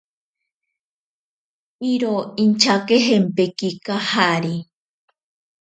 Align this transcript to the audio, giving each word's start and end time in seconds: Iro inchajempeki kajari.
Iro 1.91 2.15
inchajempeki 2.43 3.69
kajari. 3.85 4.55